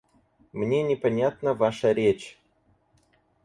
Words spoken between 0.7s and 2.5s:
непонятна ваша речь.